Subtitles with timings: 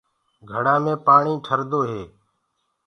[0.49, 2.01] گھڙآ مي پآڻي ٺردو هي۔